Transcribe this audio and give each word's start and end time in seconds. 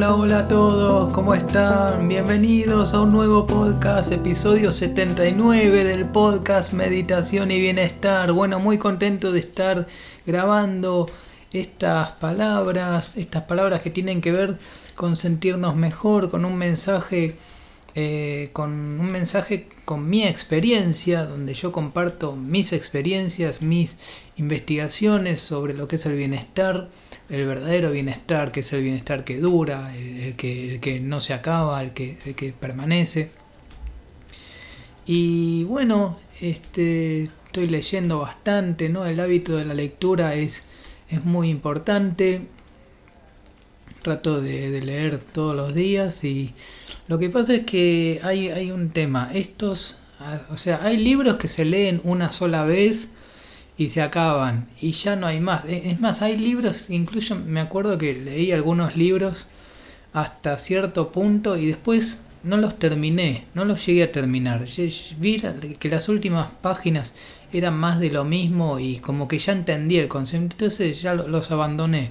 Hola, 0.00 0.14
hola 0.14 0.38
a 0.38 0.48
todos, 0.48 1.12
¿cómo 1.12 1.34
están? 1.34 2.08
Bienvenidos 2.08 2.94
a 2.94 3.02
un 3.02 3.12
nuevo 3.12 3.46
podcast, 3.46 4.10
episodio 4.10 4.72
79 4.72 5.84
del 5.84 6.06
podcast 6.06 6.72
Meditación 6.72 7.50
y 7.50 7.60
Bienestar. 7.60 8.32
Bueno, 8.32 8.60
muy 8.60 8.78
contento 8.78 9.30
de 9.30 9.40
estar 9.40 9.86
grabando 10.24 11.10
estas 11.52 12.12
palabras, 12.12 13.18
estas 13.18 13.42
palabras 13.42 13.82
que 13.82 13.90
tienen 13.90 14.22
que 14.22 14.32
ver 14.32 14.56
con 14.94 15.16
sentirnos 15.16 15.76
mejor, 15.76 16.30
con 16.30 16.46
un 16.46 16.56
mensaje, 16.56 17.36
eh, 17.94 18.48
con 18.54 18.70
un 18.70 19.12
mensaje 19.12 19.68
con 19.84 20.08
mi 20.08 20.26
experiencia, 20.26 21.26
donde 21.26 21.52
yo 21.52 21.72
comparto 21.72 22.34
mis 22.34 22.72
experiencias, 22.72 23.60
mis 23.60 23.98
investigaciones 24.38 25.42
sobre 25.42 25.74
lo 25.74 25.88
que 25.88 25.96
es 25.96 26.06
el 26.06 26.16
bienestar 26.16 26.88
el 27.30 27.46
verdadero 27.46 27.92
bienestar, 27.92 28.50
que 28.50 28.60
es 28.60 28.72
el 28.72 28.82
bienestar 28.82 29.24
que 29.24 29.38
dura, 29.38 29.94
el, 29.96 30.34
que, 30.34 30.74
el 30.74 30.80
que, 30.80 31.00
no 31.00 31.20
se 31.20 31.32
acaba, 31.32 31.80
el 31.82 31.92
que, 31.92 32.18
el 32.26 32.34
que 32.34 32.52
permanece. 32.52 33.30
Y 35.06 35.64
bueno, 35.64 36.18
este, 36.40 37.24
estoy 37.46 37.68
leyendo 37.68 38.18
bastante, 38.18 38.88
¿no? 38.88 39.06
El 39.06 39.20
hábito 39.20 39.56
de 39.56 39.64
la 39.64 39.74
lectura 39.74 40.34
es, 40.34 40.64
es 41.08 41.24
muy 41.24 41.50
importante. 41.50 42.42
Trato 44.02 44.40
de, 44.40 44.80
leer 44.80 45.18
todos 45.18 45.54
los 45.54 45.74
días 45.74 46.24
y 46.24 46.54
lo 47.06 47.18
que 47.18 47.28
pasa 47.28 47.54
es 47.54 47.66
que 47.66 48.20
hay, 48.22 48.48
hay 48.48 48.70
un 48.70 48.90
tema. 48.90 49.30
Estos, 49.34 49.98
o 50.50 50.56
sea, 50.56 50.82
hay 50.82 50.96
libros 50.96 51.36
que 51.36 51.48
se 51.48 51.64
leen 51.64 52.00
una 52.02 52.32
sola 52.32 52.64
vez 52.64 53.10
y 53.80 53.88
se 53.88 54.02
acaban 54.02 54.68
y 54.78 54.92
ya 54.92 55.16
no 55.16 55.26
hay 55.26 55.40
más. 55.40 55.64
E, 55.64 55.92
es 55.92 56.00
más, 56.00 56.20
hay 56.20 56.36
libros, 56.36 56.90
incluso 56.90 57.34
me 57.34 57.60
acuerdo 57.60 57.96
que 57.96 58.12
leí 58.12 58.52
algunos 58.52 58.94
libros 58.94 59.46
hasta 60.12 60.58
cierto 60.58 61.10
punto 61.10 61.56
y 61.56 61.64
después 61.64 62.20
no 62.42 62.58
los 62.58 62.78
terminé, 62.78 63.46
no 63.54 63.64
los 63.64 63.86
llegué 63.86 64.02
a 64.02 64.12
terminar. 64.12 64.66
Vi 65.18 65.42
que 65.78 65.88
las 65.88 66.10
últimas 66.10 66.50
páginas 66.60 67.14
eran 67.54 67.74
más 67.78 67.98
de 68.00 68.10
lo 68.10 68.22
mismo 68.22 68.78
y 68.78 68.98
como 68.98 69.26
que 69.26 69.38
ya 69.38 69.54
entendí 69.54 69.96
el 69.96 70.08
concepto, 70.08 70.66
entonces 70.66 71.00
ya 71.00 71.14
los 71.14 71.50
abandoné. 71.50 72.10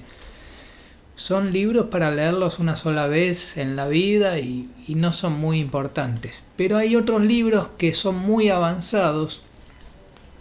Son 1.14 1.52
libros 1.52 1.86
para 1.86 2.10
leerlos 2.10 2.58
una 2.58 2.74
sola 2.74 3.06
vez 3.06 3.56
en 3.56 3.76
la 3.76 3.86
vida 3.86 4.40
y, 4.40 4.68
y 4.88 4.96
no 4.96 5.12
son 5.12 5.34
muy 5.34 5.60
importantes. 5.60 6.42
Pero 6.56 6.78
hay 6.78 6.96
otros 6.96 7.22
libros 7.22 7.68
que 7.78 7.92
son 7.92 8.16
muy 8.16 8.48
avanzados 8.48 9.44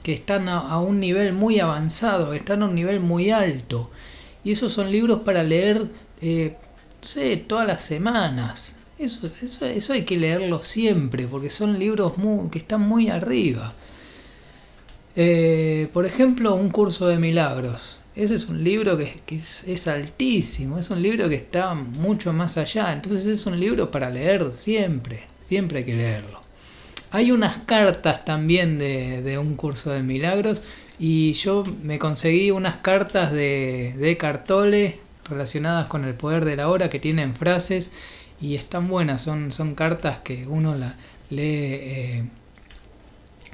que 0.03 0.13
están 0.13 0.49
a, 0.49 0.79
un 0.79 0.99
nivel 0.99 1.33
muy 1.33 1.59
avanzado, 1.59 2.33
están 2.33 2.63
a 2.63 2.65
un 2.65 2.75
nivel 2.75 2.99
muy 2.99 3.31
alto. 3.31 3.89
Y 4.43 4.51
esos 4.51 4.73
son 4.73 4.91
libros 4.91 5.21
para 5.21 5.43
leer, 5.43 5.87
eh, 6.21 6.55
sé, 7.01 7.37
todas 7.37 7.67
las 7.67 7.83
semanas. 7.83 8.75
Eso, 8.97 9.29
eso, 9.41 9.93
hay 9.93 10.03
que 10.03 10.17
leerlo 10.17 10.61
siempre, 10.61 11.27
porque 11.27 11.49
son 11.49 11.79
libros 11.79 12.13
que 12.51 12.59
están 12.59 12.81
muy 12.81 13.09
arriba. 13.09 13.73
Eh, 15.15 15.89
por 15.93 16.05
ejemplo, 16.05 16.55
Un 16.55 16.69
curso 16.69 17.07
de 17.07 17.17
milagros. 17.17 17.99
Ese 18.19 18.35
es 18.35 18.49
un 18.49 18.63
libro 18.63 18.97
que, 18.97 19.13
es, 19.65 19.87
altísimo, 19.87 20.77
es 20.77 20.89
un 20.89 21.01
libro 21.01 21.29
que 21.29 21.35
está 21.35 21.73
mucho 21.73 22.33
más 22.33 22.57
allá. 22.57 22.91
Entonces 22.91 23.25
es 23.25 23.45
un 23.45 23.57
libro 23.57 23.89
para 23.91 24.09
leer 24.09 24.51
siempre, 24.51 25.23
siempre 25.45 25.79
hay 25.79 25.85
que 25.85 25.95
leerlo. 25.95 26.38
Hay 27.11 27.31
unas 27.31 27.57
cartas 27.65 28.23
también 28.23 28.77
de, 28.77 29.37
un 29.39 29.55
curso 29.55 29.91
de 29.91 30.03
milagros 30.03 30.61
y 30.99 31.33
yo 31.33 31.63
me 31.81 31.97
conseguí 31.97 32.51
unas 32.51 32.77
cartas 32.77 33.31
de, 33.31 33.95
de 33.97 34.17
Cartole 34.17 34.99
relacionadas 35.29 35.87
con 35.87 36.05
el 36.05 36.13
poder 36.13 36.45
de 36.45 36.55
la 36.55 36.69
hora 36.69 36.89
que 36.89 36.99
tienen 36.99 37.35
frases 37.35 37.91
y 38.41 38.55
están 38.55 38.87
buenas, 38.87 39.21
son, 39.21 39.51
son 39.51 39.75
cartas 39.75 40.19
que 40.19 40.45
uno 40.47 40.75
la 40.75 40.95
lee, 41.29 41.39
eh, 41.41 42.23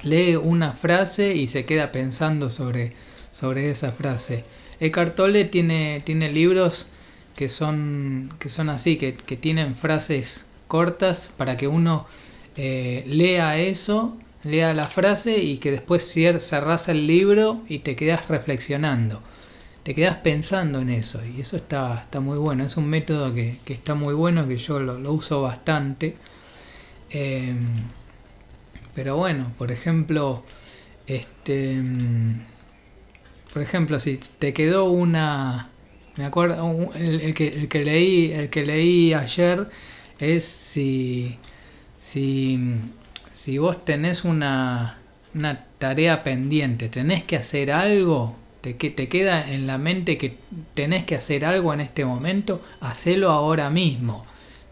lee 0.02 0.36
una 0.36 0.72
frase 0.72 1.34
y 1.34 1.46
se 1.46 1.64
queda 1.64 1.92
pensando 1.92 2.50
sobre, 2.50 2.92
sobre 3.32 3.70
esa 3.70 3.92
frase. 3.92 4.44
Eckhart 4.80 5.16
Tolle 5.16 5.44
tiene, 5.46 6.02
tiene 6.04 6.30
libros 6.30 6.88
que 7.36 7.48
son, 7.48 8.30
que 8.38 8.48
son 8.48 8.70
así, 8.70 8.96
que, 8.96 9.14
que 9.14 9.36
tienen 9.36 9.74
frases 9.76 10.46
cortas 10.68 11.30
para 11.36 11.56
que 11.56 11.68
uno 11.68 12.06
eh, 12.56 13.04
lea 13.06 13.58
eso, 13.58 14.16
lea 14.44 14.72
la 14.72 14.84
frase 14.84 15.38
y 15.38 15.58
que 15.58 15.70
después 15.70 16.10
cerrás 16.40 16.88
el 16.88 17.06
libro 17.06 17.62
y 17.68 17.80
te 17.80 17.96
quedas 17.96 18.28
reflexionando. 18.28 19.20
Te 19.82 19.94
quedas 19.94 20.16
pensando 20.16 20.80
en 20.80 20.90
eso 20.90 21.20
y 21.24 21.40
eso 21.40 21.56
está, 21.56 22.00
está 22.02 22.20
muy 22.20 22.38
bueno. 22.38 22.64
Es 22.64 22.76
un 22.76 22.88
método 22.88 23.32
que, 23.32 23.58
está 23.66 23.94
muy 23.94 24.14
bueno, 24.14 24.48
que 24.48 24.56
yo 24.56 24.80
lo, 24.80 25.12
uso 25.12 25.42
bastante. 25.42 26.16
Em, 27.10 27.84
pero 28.94 29.16
bueno, 29.16 29.52
por 29.58 29.70
ejemplo, 29.70 30.42
este, 31.06 31.80
por 33.52 33.62
ejemplo, 33.62 34.00
si 34.00 34.18
te 34.38 34.52
quedó 34.52 34.86
una, 34.86 35.70
me 36.16 36.24
acuerdo, 36.24 36.90
el, 36.94 37.34
que, 37.34 37.48
el 37.48 37.68
que 37.68 37.84
leí, 37.84 38.32
el 38.32 38.50
que 38.50 38.64
leí 38.64 39.14
ayer 39.14 39.68
es 40.18 40.44
si 40.44 41.38
si, 42.06 43.58
vos 43.58 43.84
tenés 43.84 44.24
una, 44.24 44.98
tarea 45.78 46.22
pendiente, 46.22 46.88
tenés 46.88 47.24
que 47.24 47.36
hacer 47.36 47.72
algo, 47.72 48.36
te, 48.60 48.74
te 48.74 49.08
queda 49.08 49.50
en 49.50 49.66
la 49.66 49.76
mente 49.76 50.16
que 50.16 50.36
tenés 50.74 51.04
que 51.04 51.16
hacer 51.16 51.44
algo 51.44 51.74
en 51.74 51.80
este 51.80 52.04
momento, 52.04 52.62
hacelo 52.80 53.30
ahora 53.30 53.70
mismo, 53.70 54.24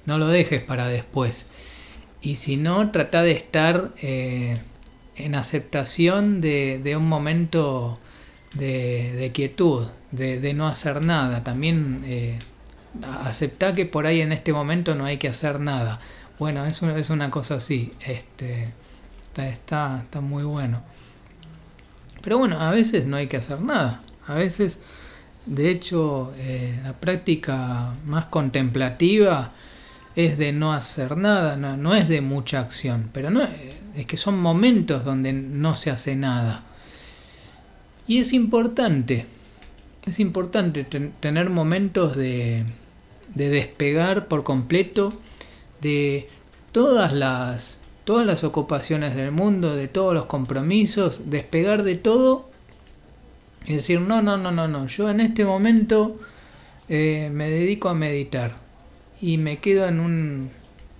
no 0.06 0.18
lo 0.18 0.28
dejes 0.28 0.62
para 0.62 0.86
después. 0.86 1.48
Y 2.22 2.36
si 2.36 2.56
no, 2.56 2.90
trata 2.90 3.22
de 3.22 3.32
estar 3.32 3.90
eh, 4.00 4.58
en 5.16 5.34
aceptación 5.34 6.40
de, 6.40 6.94
un 6.96 7.08
momento 7.08 7.98
de, 8.54 9.30
quietud, 9.34 9.88
de, 10.10 10.54
no 10.54 10.66
hacer 10.66 11.02
nada. 11.02 11.44
También 11.44 12.02
eh, 12.06 12.38
acepta 13.02 13.74
que 13.74 13.84
por 13.84 14.06
ahí 14.06 14.20
en 14.20 14.32
este 14.32 14.52
momento 14.52 14.94
no 14.94 15.04
hay 15.04 15.18
que 15.18 15.28
hacer 15.28 15.60
nada. 15.60 16.00
Bueno, 16.38 16.64
es 16.66 16.82
una, 16.82 16.96
es 16.96 17.10
una 17.10 17.30
cosa 17.30 17.56
así. 17.56 17.92
Este, 18.06 18.72
está, 19.36 20.00
está, 20.00 20.20
muy 20.20 20.44
bueno. 20.44 20.82
Pero 22.22 22.38
bueno, 22.38 22.60
a 22.60 22.70
veces 22.70 23.06
no 23.06 23.16
hay 23.16 23.26
que 23.26 23.36
hacer 23.36 23.60
nada. 23.60 24.02
A 24.26 24.34
veces, 24.34 24.78
de 25.46 25.70
hecho, 25.70 26.32
eh, 26.38 26.80
la 26.82 26.94
práctica 26.94 27.94
más 28.06 28.26
contemplativa 28.26 29.52
es 30.16 30.38
de 30.38 30.52
no 30.52 30.72
hacer 30.72 31.16
nada, 31.16 31.56
no, 31.56 31.94
es 31.94 32.08
de 32.08 32.20
mucha 32.20 32.60
acción, 32.60 33.10
pero 33.12 33.30
no 33.30 33.42
es 33.96 34.06
que 34.06 34.16
son 34.16 34.38
momentos 34.38 35.04
donde 35.04 35.32
no 35.32 35.74
se 35.74 35.90
hace 35.90 36.16
nada. 36.16 36.62
Y 38.06 38.18
es 38.18 38.32
importante, 38.32 39.26
es 40.04 40.20
importante 40.20 40.84
tener 40.84 41.50
momentos 41.50 42.16
de, 42.16 42.64
de 43.34 43.48
despegar 43.48 44.26
por 44.26 44.44
completo 44.44 45.12
de 45.80 46.28
todas 46.72 47.12
las, 47.12 47.78
todas 48.04 48.26
las 48.26 48.44
ocupaciones 48.44 49.14
del 49.14 49.30
mundo, 49.30 49.76
de 49.76 49.88
todos 49.88 50.14
los 50.14 50.26
compromisos, 50.26 51.30
despegar 51.30 51.82
de 51.82 51.96
todo 51.96 52.48
y 53.66 53.74
decir, 53.74 54.00
no, 54.00 54.22
no, 54.22 54.36
no, 54.36 54.50
no, 54.50 54.68
no, 54.68 54.86
yo 54.86 55.08
en 55.10 55.20
este 55.20 55.44
momento 55.44 56.18
eh, 56.88 57.30
me 57.32 57.48
dedico 57.48 57.88
a 57.88 57.94
meditar 57.94 58.56
y 59.20 59.38
me 59.38 59.58
quedo 59.58 59.86
en 59.86 60.00
un, 60.00 60.50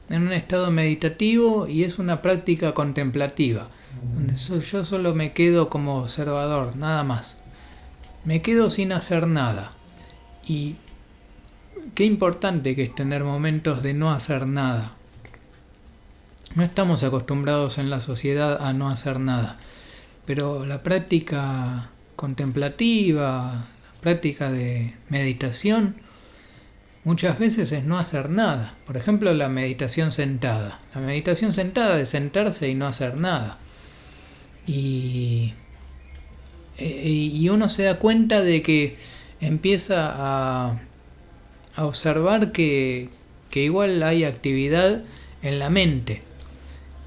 en 0.09 0.23
un 0.23 0.33
estado 0.33 0.71
meditativo 0.71 1.67
y 1.67 1.85
es 1.85 1.99
una 1.99 2.23
práctica 2.23 2.73
contemplativa, 2.73 3.69
donde 4.15 4.35
yo 4.37 4.85
solo 4.85 5.15
me 5.15 5.33
quedo 5.33 5.69
como 5.69 5.99
observador, 5.99 6.77
nada 6.77 7.05
más. 7.05 7.39
Me 8.25 8.41
quedo 8.41 8.71
sin 8.71 8.93
hacer 8.93 9.27
nada. 9.27 9.73
Y 10.47 10.77
qué 11.95 12.05
importante 12.05 12.75
que 12.75 12.85
es 12.85 12.95
tener 12.95 13.25
momentos 13.25 13.83
de 13.83 13.95
no 13.95 14.13
hacer 14.13 14.47
nada. 14.47 14.93
No 16.55 16.63
estamos 16.63 17.03
acostumbrados 17.03 17.79
en 17.79 17.91
la 17.91 18.01
sociedad 18.01 18.65
a 18.65 18.73
no 18.73 18.89
hacer 18.89 19.19
nada, 19.19 19.59
pero 20.25 20.65
la 20.65 20.83
práctica 20.83 21.91
contemplativa, 22.17 23.67
la 23.95 24.01
práctica 24.01 24.51
de 24.51 24.95
meditación, 25.09 25.97
muchas 27.03 27.39
veces 27.39 27.73
es 27.73 27.85
no 27.85 27.99
hacer 27.99 28.31
nada. 28.31 28.75
Por 28.87 28.97
ejemplo, 28.97 29.35
la 29.35 29.49
meditación 29.49 30.13
sentada. 30.13 30.81
La 30.95 31.01
meditación 31.01 31.53
sentada 31.53 32.01
es 32.01 32.11
sentarse 32.11 32.69
y 32.69 32.75
no 32.75 32.87
hacer 32.87 33.17
nada. 33.17 33.59
Y, 34.67 35.55
eh, 36.79 37.31
y 37.33 37.49
uno 37.49 37.69
se 37.69 37.83
da 37.83 37.99
cuenta 37.99 38.43
de 38.43 38.63
que 38.63 38.97
empieza 39.41 40.13
a 40.15 40.79
a 41.77 41.85
observar 41.87 42.53
que, 42.53 43.11
igual 43.53 44.03
hay 44.03 44.25
actividad 44.25 45.03
en 45.43 45.59
la 45.59 45.71
mente. 45.71 46.23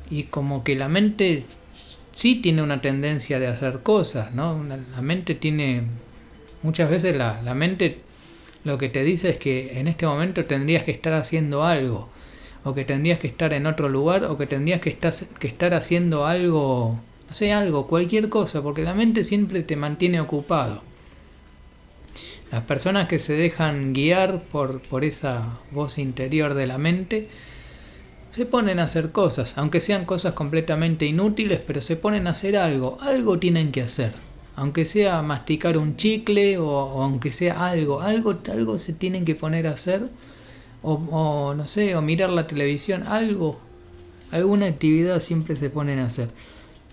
Y 0.09 0.23
como 0.23 0.63
que 0.63 0.75
la 0.75 0.87
mente 0.87 1.43
sí 1.73 2.35
tiene 2.35 2.61
una 2.61 2.81
tendencia 2.81 3.39
de 3.39 3.47
hacer 3.47 3.79
cosas, 3.79 4.33
¿no? 4.33 4.63
La 4.95 5.01
mente 5.01 5.35
tiene, 5.35 5.83
muchas 6.63 6.89
veces 6.89 7.15
la, 7.15 7.41
mente 7.53 7.99
lo 8.63 8.77
que 8.77 8.89
te 8.89 9.03
dice 9.03 9.29
es 9.29 9.39
que 9.39 9.79
en 9.79 9.87
este 9.87 10.05
momento 10.05 10.45
tendrías 10.45 10.83
que 10.83 10.91
estar 10.91 11.13
haciendo 11.13 11.63
algo, 11.63 12.09
o 12.63 12.73
que 12.73 12.85
tendrías 12.85 13.19
que 13.19 13.27
estar 13.27 13.53
en 13.53 13.65
otro 13.65 13.89
lugar, 13.89 14.25
o 14.25 14.37
que 14.37 14.47
tendrías 14.47 14.81
que 14.81 14.89
estar, 14.89 15.13
que 15.39 15.47
estar 15.47 15.73
haciendo 15.73 16.25
algo, 16.25 16.99
no 17.27 17.33
sé, 17.33 17.51
algo, 17.53 17.87
cualquier 17.87 18.29
cosa, 18.29 18.61
porque 18.61 18.83
la 18.83 18.93
mente 18.93 19.23
siempre 19.23 19.63
te 19.63 19.75
mantiene 19.75 20.21
ocupado. 20.21 20.86
Las 22.51 22.63
personas 22.63 23.07
que 23.07 23.19
se 23.19 23.33
dejan 23.33 23.93
guiar 23.93 24.41
por, 24.43 24.81
por 24.81 25.03
esa 25.03 25.59
voz 25.71 25.97
interior 25.97 26.53
de 26.53 26.67
la 26.67 26.77
mente, 26.77 27.27
se 28.31 28.45
ponen 28.45 28.79
a 28.79 28.83
hacer 28.83 29.11
cosas, 29.11 29.57
aunque 29.57 29.79
sean 29.79 30.05
cosas 30.05 30.33
completamente 30.33 31.05
inútiles, 31.05 31.59
pero 31.65 31.81
se 31.81 31.95
ponen 31.95 32.27
a 32.27 32.31
hacer 32.31 32.55
algo, 32.55 32.99
algo 33.01 33.39
tienen 33.39 33.71
que 33.71 33.81
hacer 33.81 34.27
aunque 34.57 34.85
sea 34.85 35.21
masticar 35.21 35.77
un 35.77 35.97
chicle 35.97 36.57
o, 36.57 36.79
aunque 37.03 37.31
sea 37.31 37.67
algo, 37.67 38.01
algo, 38.01 38.35
algo 38.51 38.77
se 38.79 38.91
tienen 38.91 39.23
que 39.23 39.35
poner 39.35 39.67
a 39.67 39.71
hacer, 39.71 40.09
o, 40.81 41.53
no 41.55 41.67
sé, 41.67 41.95
o 41.95 42.01
mirar 42.01 42.31
la 42.31 42.47
televisión, 42.47 43.03
algo, 43.03 43.59
alguna 44.31 44.65
actividad 44.65 45.19
siempre 45.19 45.55
se 45.55 45.69
ponen 45.69 45.99
a 45.99 46.07
hacer. 46.07 46.29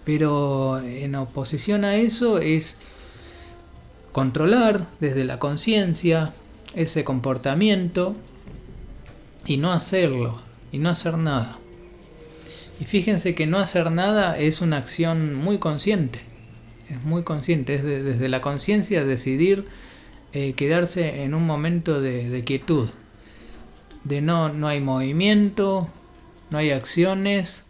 Pero 0.05 0.79
en 0.81 1.15
oposición 1.15 1.85
a 1.85 1.97
eso 1.97 2.39
es 2.39 2.77
controlar 4.15 4.87
desde 5.01 5.25
la 5.25 5.39
conciencia 5.39 6.33
ese 6.75 7.05
comportamiento 7.05 8.17
y 9.45 9.59
no 9.59 9.73
hacerlo, 9.73 10.41
y 10.73 10.79
no 10.79 10.89
hacer 10.89 11.19
nada. 11.19 11.59
Y 12.81 12.87
fíjense 12.87 13.35
que 13.35 13.47
no 13.47 13.59
hacer 13.59 13.91
nada 13.91 14.39
es 14.39 14.63
una 14.63 14.79
acción 14.79 15.35
muy 15.35 15.59
consciente 15.59 16.35
es 16.89 17.03
muy 17.03 17.23
consciente, 17.23 17.75
es 17.75 17.83
desde 17.83 18.29
la 18.29 18.41
conciencia 18.41 19.05
decidir 19.05 19.65
eh, 20.33 20.55
quedarse 20.55 21.23
en 21.23 21.35
un 21.35 21.47
momento 21.47 22.01
de, 22.01 22.43
quietud, 22.45 22.89
de 24.05 24.21
no, 24.21 24.53
no 24.53 24.69
hay 24.69 24.81
movimiento, 24.81 25.89
no 26.51 26.59
hay 26.59 26.71
acciones, 26.71 27.65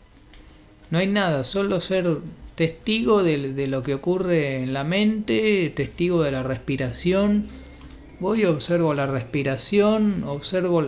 no 0.90 0.98
hay 0.98 1.06
nada, 1.06 1.44
solo 1.44 1.80
ser 1.80 2.18
testigo 2.54 3.22
de, 3.22 3.66
lo 3.66 3.82
que 3.82 3.94
ocurre 3.94 4.62
en 4.62 4.72
la 4.72 4.84
mente, 4.84 5.70
testigo 5.74 6.22
de 6.22 6.32
la 6.32 6.42
respiración. 6.42 7.48
Voy, 8.20 8.44
observo 8.44 8.94
la 8.94 9.06
respiración, 9.06 10.24
observo 10.24 10.86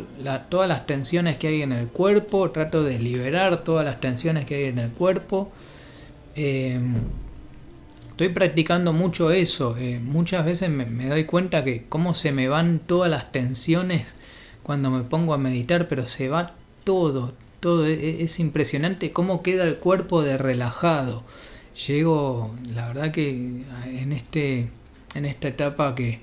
todas 0.48 0.68
las 0.68 0.86
tensiones 0.86 1.36
que 1.36 1.48
hay 1.48 1.62
en 1.62 1.72
el 1.72 1.88
cuerpo, 1.88 2.50
trato 2.50 2.82
de 2.82 2.98
liberar 2.98 3.64
todas 3.64 3.84
las 3.84 4.00
tensiones 4.00 4.46
que 4.46 4.54
hay 4.54 4.64
en 4.64 4.78
el 4.78 4.90
cuerpo. 4.90 5.50
Eh, 6.36 6.78
Estoy 8.16 8.30
practicando 8.30 8.94
mucho 8.94 9.30
eso. 9.30 9.76
Eh, 9.76 10.00
muchas 10.02 10.46
veces 10.46 10.70
me, 10.70 11.06
doy 11.06 11.24
cuenta 11.24 11.62
que 11.64 11.84
cómo 11.86 12.14
se 12.14 12.32
me 12.32 12.48
van 12.48 12.78
todas 12.78 13.10
las 13.10 13.30
tensiones 13.30 14.14
cuando 14.62 14.90
me 14.90 15.02
pongo 15.02 15.34
a 15.34 15.38
meditar, 15.38 15.86
pero 15.86 16.06
se 16.06 16.30
va 16.30 16.54
todo, 16.84 17.34
todo. 17.60 17.86
E, 17.86 17.92
e, 17.92 18.24
es, 18.24 18.40
impresionante 18.40 19.10
cómo 19.10 19.42
queda 19.42 19.64
el 19.64 19.76
cuerpo 19.76 20.22
de 20.22 20.38
relajado. 20.38 21.24
Llego, 21.76 22.54
la 22.74 22.88
verdad 22.88 23.10
que 23.10 23.30
en 23.30 24.12
este, 24.12 24.68
en 25.14 25.26
esta 25.26 25.48
etapa 25.48 25.94
que 25.94 26.20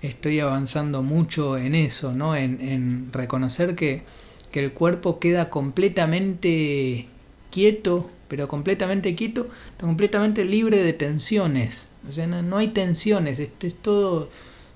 estoy 0.00 0.40
avanzando 0.40 1.02
mucho 1.02 1.58
en 1.58 1.74
eso, 1.74 2.12
¿no? 2.12 2.34
En, 2.36 3.10
reconocer 3.12 3.74
que, 3.74 4.02
que 4.50 4.60
el 4.60 4.72
cuerpo 4.72 5.18
queda 5.18 5.50
completamente 5.50 7.06
quieto, 7.50 8.08
pero 8.28 8.48
completamente 8.48 9.14
quieto, 9.14 9.48
completamente 9.78 10.44
libre 10.44 10.82
de 10.82 10.92
tensiones. 10.92 11.86
O 12.08 12.12
sea, 12.12 12.26
no, 12.26 12.56
hay 12.56 12.68
tensiones, 12.68 13.38
esto 13.38 13.66
es 13.66 13.74
todo 13.74 14.30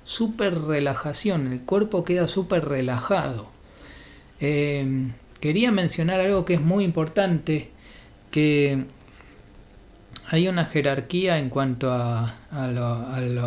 súper 0.05 0.61
relajación, 0.61 1.53
el 1.53 1.61
cuerpo 1.61 2.05
queda 2.05 2.29
súper 2.29 2.67
relajado. 2.67 3.49
Eh, 4.41 5.09
quería 5.41 5.71
mencionar 5.71 6.21
algo 6.21 6.45
que 6.45 6.55
es 6.55 6.61
muy 6.61 6.85
importante, 6.85 7.69
que 8.31 8.85
hay 10.33 10.49
una 10.49 10.65
jerarquía 10.65 11.39
en 11.39 11.51
cuanto 11.51 11.93
a, 11.93 12.37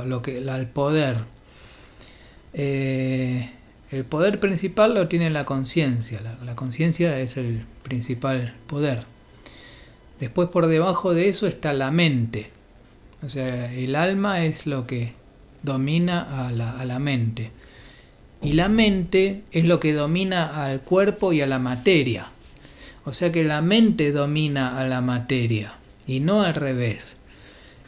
lo, 0.06 0.22
que, 0.22 0.48
al 0.48 0.68
poder. 0.68 1.18
Eh, 2.54 3.50
el 3.92 4.06
poder 4.06 4.40
principal 4.40 4.94
lo 4.94 5.08
tiene 5.08 5.32
la 5.32 5.46
conciencia, 5.46 6.22
la 6.46 6.56
conciencia 6.56 7.20
es 7.20 7.38
el 7.38 7.64
principal 7.82 8.54
poder. 8.68 9.02
Después 10.20 10.50
por 10.50 10.68
debajo 10.68 11.16
de 11.16 11.28
eso 11.28 11.48
está 11.48 11.74
la 11.74 11.90
mente. 11.90 12.52
O 13.24 13.30
sea, 13.30 13.74
el 13.74 13.96
alma 13.96 14.46
es 14.46 14.68
lo 14.68 14.86
que 14.86 15.14
domina 15.64 16.46
a 16.46 16.52
la, 16.52 17.00
mente. 17.00 17.50
Y 18.44 18.52
la 18.52 18.70
mente 18.70 19.42
es 19.52 19.66
lo 19.66 19.80
que 19.80 19.94
domina 19.94 20.64
al 20.64 20.82
cuerpo 20.82 21.34
y 21.34 21.42
a 21.42 21.48
la 21.48 21.58
materia. 21.58 22.28
O 23.06 23.14
sea 23.14 23.32
que 23.32 23.44
la 23.44 23.64
mente 23.64 24.12
domina 24.12 24.78
a 24.78 24.88
la 24.88 25.02
materia 25.02 25.78
y 26.08 26.20
no 26.20 26.42
al 26.42 26.56
revés. 26.56 27.18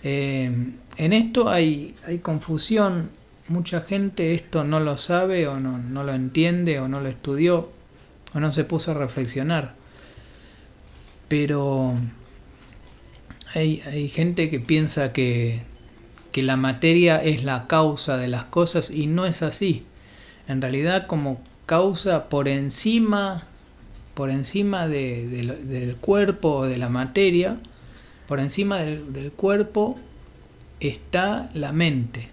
Eh, 0.03 0.51
en 0.97 1.13
esto 1.13 1.49
hay, 1.49 1.95
hay, 2.05 2.19
confusión. 2.19 3.09
Mucha 3.47 3.81
gente 3.81 4.33
esto 4.33 4.63
no 4.63 4.79
lo 4.79 4.97
sabe 4.97 5.47
o 5.47 5.59
no, 5.59 5.77
no 5.77 6.03
lo 6.03 6.13
entiende 6.13 6.79
o 6.79 6.87
no 6.87 7.01
lo 7.01 7.09
estudió 7.09 7.69
o 8.33 8.39
no 8.39 8.51
se 8.51 8.63
puso 8.63 8.91
a 8.91 8.93
reflexionar. 8.95 9.73
Pero 11.27 11.95
hay, 13.53 13.81
hay 13.85 14.09
gente 14.09 14.49
que 14.49 14.59
piensa 14.59 15.13
que, 15.13 15.61
que 16.31 16.43
la 16.43 16.57
materia 16.57 17.23
es 17.23 17.43
la 17.43 17.67
causa 17.67 18.17
de 18.17 18.27
las 18.27 18.45
cosas 18.45 18.91
y 18.91 19.07
no 19.07 19.25
es 19.25 19.41
así. 19.41 19.83
En 20.47 20.61
realidad 20.61 21.07
como 21.07 21.41
causa 21.65 22.29
por 22.29 22.47
encima, 22.47 23.43
por 24.13 24.29
encima 24.29 24.87
de, 24.87 25.27
del 25.27 25.95
cuerpo 25.97 26.57
o 26.57 26.65
de 26.65 26.77
la 26.77 26.89
materia, 26.89 27.57
por 28.27 28.39
encima 28.39 28.79
del, 28.79 29.31
cuerpo 29.31 29.97
está 30.79 31.49
la 31.53 31.71
mente. 31.71 32.29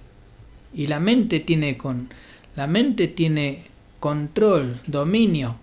Y 0.74 0.88
la 0.88 1.00
mente 1.00 1.40
tiene 1.40 1.76
con 1.76 2.08
la 2.56 2.66
mente 2.66 3.08
tiene 3.08 3.64
control, 4.00 4.80
dominio 4.86 5.56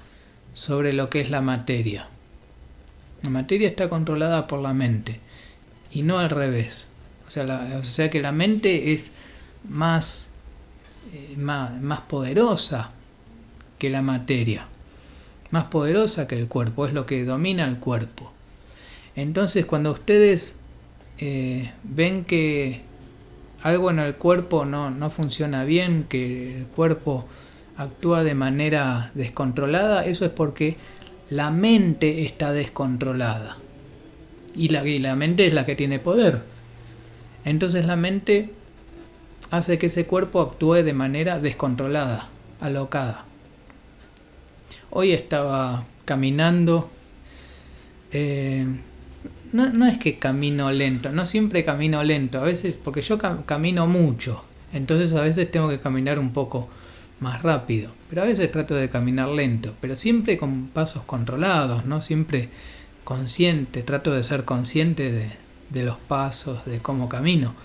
sobre 0.53 0.93
lo 0.93 1.09
que 1.09 1.21
es 1.21 1.29
la 1.29 1.41
materia. 1.41 2.07
La 3.23 3.29
materia 3.29 3.69
está 3.69 3.87
controlada 3.87 4.47
por 4.47 4.61
la 4.61 4.73
mente 4.73 5.19
y 5.91 6.01
no 6.01 6.17
al 6.17 6.29
revés. 6.29 6.87
O 7.27 7.31
sea, 7.31 7.77
o 7.79 7.83
sea 7.83 8.09
que 8.09 8.21
la 8.21 8.31
mente 8.31 8.93
es 8.93 9.13
más, 9.69 10.25
eh, 11.13 11.35
más, 11.37 11.81
más, 11.81 12.01
poderosa 12.01 12.91
que 13.77 13.89
la 13.89 14.01
materia, 14.01 14.65
más 15.51 15.65
poderosa 15.65 16.27
que 16.27 16.37
el 16.37 16.47
cuerpo, 16.47 16.87
es 16.87 16.93
lo 16.93 17.05
que 17.05 17.23
domina 17.23 17.65
el 17.65 17.77
cuerpo. 17.77 18.33
Entonces 19.15 19.65
cuando 19.65 19.91
ustedes 19.91 20.57
eh, 21.19 21.71
ven 21.83 22.23
que 22.23 22.81
algo 23.61 23.91
en 23.91 23.99
el 23.99 24.15
cuerpo 24.15 24.65
no, 24.65 24.89
no 24.89 25.09
funciona 25.09 25.63
bien, 25.65 26.05
que 26.09 26.59
el 26.59 26.65
cuerpo 26.67 27.25
actúa 27.77 28.23
de 28.23 28.35
manera 28.35 29.11
descontrolada, 29.13 30.05
eso 30.05 30.25
es 30.25 30.31
porque 30.31 30.77
la 31.29 31.51
mente 31.51 32.25
está 32.25 32.51
descontrolada. 32.51 33.57
Y 34.55 34.69
la, 34.69 34.83
la 34.83 35.15
mente 35.15 35.47
es 35.47 35.53
la 35.53 35.65
que 35.65 35.75
tiene 35.75 35.99
poder. 35.99 36.41
Entonces 37.45 37.85
la 37.85 37.95
mente 37.95 38.49
hace 39.49 39.77
que 39.77 39.87
ese 39.87 40.05
cuerpo 40.05 40.41
actúe 40.41 40.83
de 40.83 40.93
manera 40.93 41.39
descontrolada, 41.39 42.29
alocada. 42.59 43.25
Hoy 44.89 45.11
estaba 45.11 45.85
caminando. 46.05 46.89
Eh, 48.11 48.65
no, 49.53 49.69
no, 49.69 49.87
es 49.87 49.97
que 49.97 50.17
camino 50.17 50.71
lento, 50.71 51.11
no 51.11 51.25
siempre 51.25 51.63
camino 51.63 52.03
lento, 52.03 52.39
a 52.39 52.43
veces 52.43 52.75
porque 52.83 53.01
yo 53.01 53.17
camino 53.17 53.87
mucho, 53.87 54.43
entonces 54.73 55.13
a 55.13 55.21
veces 55.21 55.51
tengo 55.51 55.69
que 55.69 55.79
caminar 55.79 56.19
un 56.19 56.31
poco 56.31 56.69
más 57.19 57.43
rápido, 57.43 57.91
pero 58.09 58.23
a 58.23 58.25
veces 58.25 58.51
trato 58.51 58.75
de 58.75 58.89
caminar 58.89 59.29
lento, 59.29 59.73
pero 59.79 59.95
siempre 59.95 60.37
con 60.37 60.67
pasos 60.67 61.03
controlados, 61.03 61.85
no 61.85 62.01
siempre 62.01 62.49
consciente, 63.03 63.83
trato 63.83 64.13
de 64.13 64.23
ser 64.23 64.43
consciente 64.43 65.11
de, 65.69 65.83
los 65.83 65.97
pasos, 65.97 66.65
de 66.65 66.79
cómo 66.79 67.09
camino. 67.09 67.55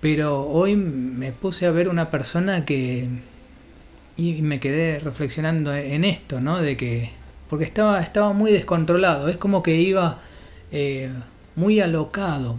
Pero 0.00 0.46
hoy 0.46 0.74
me 0.76 1.32
puse 1.32 1.66
a 1.66 1.70
ver 1.70 1.88
una 1.88 2.10
persona 2.10 2.64
que 2.64 3.08
y 4.16 4.42
me 4.42 4.60
quedé 4.60 4.98
reflexionando 4.98 5.74
en 5.74 6.04
esto, 6.04 6.40
¿no? 6.40 6.58
De 6.58 6.76
que 6.76 7.10
porque 7.48 7.64
estaba 7.64 8.00
estaba 8.00 8.32
muy 8.32 8.52
descontrolado, 8.52 9.28
es 9.28 9.36
como 9.36 9.62
que 9.62 9.80
iba 9.80 10.20
eh, 10.72 11.10
muy 11.54 11.80
alocado, 11.80 12.56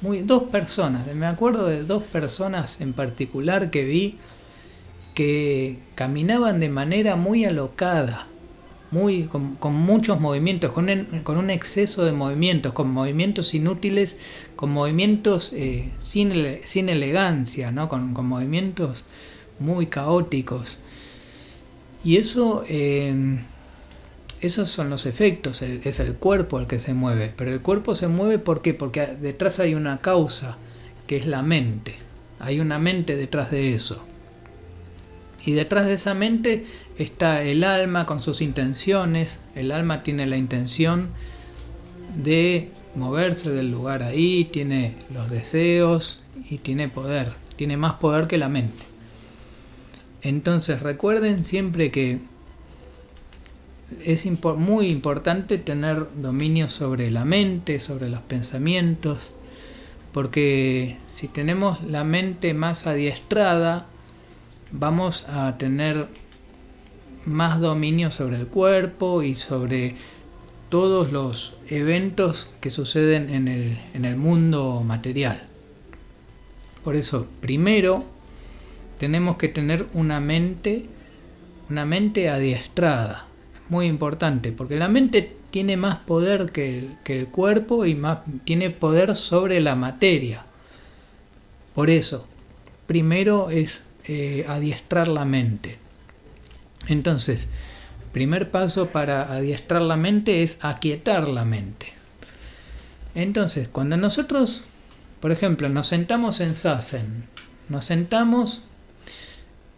muy 0.00 0.22
dos 0.22 0.44
personas, 0.44 1.12
me 1.14 1.26
acuerdo 1.26 1.66
de 1.66 1.84
dos 1.84 2.04
personas 2.04 2.80
en 2.80 2.92
particular 2.92 3.70
que 3.70 3.84
vi 3.84 4.18
que 5.14 5.78
caminaban 5.94 6.60
de 6.60 6.68
manera 6.68 7.16
muy 7.16 7.44
alocada, 7.44 8.26
muy, 8.90 9.24
con, 9.24 9.74
muchos 9.74 10.20
movimientos, 10.20 10.72
con, 10.72 10.88
con, 11.22 11.36
un 11.36 11.50
exceso 11.50 12.04
de 12.04 12.12
movimientos, 12.12 12.72
con 12.72 12.90
movimientos 12.90 13.54
inútiles, 13.54 14.18
con 14.56 14.70
movimientos 14.70 15.52
eh, 15.52 15.90
sin, 16.00 16.32
sin, 16.64 16.88
elegancia, 16.88 17.70
¿no? 17.70 17.88
con, 17.88 18.12
movimientos 18.26 19.04
muy 19.58 19.86
caóticos. 19.86 20.78
Y 22.02 22.16
eso, 22.16 22.64
eh, 22.68 23.40
esos 24.40 24.70
son 24.70 24.88
los 24.88 25.04
efectos, 25.06 25.60
es 25.62 26.00
el 26.00 26.14
cuerpo 26.14 26.58
el 26.58 26.66
que 26.66 26.78
se 26.78 26.94
mueve. 26.94 27.32
Pero 27.36 27.52
el 27.52 27.60
cuerpo 27.60 27.94
se 27.94 28.08
mueve 28.08 28.38
¿por 28.38 28.62
qué? 28.62 28.72
Porque 28.72 29.06
detrás 29.06 29.58
hay 29.58 29.74
una 29.74 29.98
causa, 29.98 30.56
que 31.06 31.16
es 31.18 31.26
la 31.26 31.42
mente. 31.42 31.96
Hay 32.38 32.60
una 32.60 32.78
mente 32.78 33.16
detrás 33.16 33.50
de 33.50 33.74
eso. 33.74 34.04
Y 35.44 35.52
detrás 35.52 35.86
de 35.86 35.94
esa 35.94 36.14
mente 36.14 36.66
está 36.98 37.42
el 37.42 37.64
alma 37.64 38.06
con 38.06 38.22
sus 38.22 38.40
intenciones. 38.40 39.40
El 39.54 39.72
alma 39.72 40.02
tiene 40.02 40.26
la 40.26 40.36
intención 40.36 41.08
de 42.16 42.70
moverse 42.94 43.50
del 43.50 43.70
lugar 43.70 44.02
ahí, 44.02 44.46
tiene 44.46 44.94
los 45.12 45.30
deseos 45.30 46.20
y 46.48 46.58
tiene 46.58 46.88
poder. 46.88 47.32
Tiene 47.56 47.76
más 47.76 47.94
poder 47.94 48.26
que 48.26 48.38
la 48.38 48.48
mente. 48.48 48.84
Entonces 50.22 50.80
recuerden 50.80 51.44
siempre 51.44 51.90
que 51.90 52.20
es 54.04 54.26
muy 54.56 54.88
importante 54.88 55.58
tener 55.58 56.06
dominio 56.16 56.68
sobre 56.68 57.10
la 57.10 57.24
mente, 57.24 57.80
sobre 57.80 58.08
los 58.08 58.20
pensamientos, 58.20 59.32
porque 60.12 60.96
si 61.06 61.28
tenemos 61.28 61.82
la 61.82 62.04
mente 62.04 62.54
más 62.54 62.86
adiestrada, 62.86 63.86
vamos 64.72 65.26
a 65.28 65.56
tener 65.58 66.06
más 67.26 67.60
dominio 67.60 68.10
sobre 68.10 68.36
el 68.36 68.46
cuerpo 68.46 69.22
y 69.22 69.34
sobre 69.34 69.96
todos 70.68 71.12
los 71.12 71.56
eventos 71.68 72.48
que 72.60 72.70
suceden 72.70 73.30
en 73.30 73.48
el, 73.48 73.78
en 73.92 74.04
el 74.04 74.16
mundo 74.16 74.82
material. 74.86 75.42
Por 76.84 76.96
eso, 76.96 77.26
primero, 77.40 78.04
tenemos 78.98 79.36
que 79.36 79.48
tener 79.48 79.86
una 79.92 80.20
mente, 80.20 80.86
una 81.68 81.84
mente 81.84 82.30
adiestrada. 82.30 83.26
Muy 83.70 83.86
importante, 83.86 84.52
porque 84.52 84.76
la 84.76 84.88
mente 84.88 85.36
tiene 85.50 85.76
más 85.78 85.98
poder 86.00 86.52
que 86.52 86.90
el, 87.06 87.26
cuerpo 87.28 87.86
y 87.86 87.94
más, 87.94 88.18
tiene 88.44 88.68
poder 88.68 89.16
sobre 89.16 89.60
la 89.60 89.76
materia. 89.76 90.44
Por 91.74 91.88
eso, 91.88 92.26
primero 92.86 93.48
es 93.48 93.82
eh, 94.04 94.44
adiestrar 94.46 95.08
la 95.08 95.24
mente. 95.24 95.78
Entonces, 96.88 97.48
primer 98.12 98.50
paso 98.50 98.88
para 98.88 99.32
adiestrar 99.32 99.80
la 99.80 99.96
mente 99.96 100.42
es 100.42 100.58
aquietar 100.60 101.28
la 101.28 101.46
mente. 101.46 101.94
Entonces, 103.14 103.68
cuando 103.68 103.96
nosotros, 103.96 104.64
por 105.20 105.32
ejemplo, 105.32 105.68
nos 105.68 105.86
sentamos 105.86 106.40
en 106.40 106.54
Sassen, 106.54 107.24
nos 107.68 107.86
sentamos 107.86 108.64